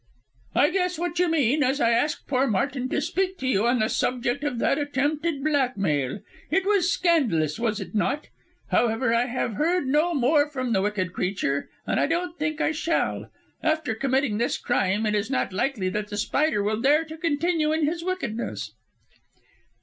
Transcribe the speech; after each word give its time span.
"I 0.55 0.71
guess 0.71 0.97
what 0.97 1.19
you 1.19 1.29
mean, 1.29 1.61
as 1.61 1.79
I 1.79 1.91
asked 1.91 2.27
poor 2.27 2.47
Martin 2.47 2.89
to 2.89 2.99
speak 3.01 3.37
to 3.37 3.47
you 3.47 3.67
on 3.67 3.77
the 3.77 3.87
subject 3.87 4.43
of 4.43 4.57
that 4.57 4.79
attempted 4.79 5.43
blackmail. 5.43 6.21
It 6.49 6.65
was 6.65 6.91
scandalous, 6.91 7.59
was 7.59 7.79
it 7.79 7.93
not? 7.93 8.25
However, 8.71 9.13
I 9.13 9.25
have 9.25 9.53
heard 9.57 9.85
no 9.85 10.15
more 10.15 10.49
from 10.49 10.73
the 10.73 10.81
wicked 10.81 11.13
creature, 11.13 11.69
and 11.85 11.99
I 11.99 12.07
don't 12.07 12.35
think 12.39 12.59
I 12.59 12.71
shall. 12.71 13.29
After 13.61 13.93
committing 13.93 14.39
this 14.39 14.57
crime, 14.57 15.05
it 15.05 15.13
is 15.13 15.29
not 15.29 15.53
likely 15.53 15.87
that 15.89 16.07
The 16.07 16.17
Spider 16.17 16.63
will 16.63 16.81
dare 16.81 17.03
to 17.05 17.15
continue 17.15 17.71
in 17.71 17.85
his 17.85 18.03
wickedness." 18.03 18.73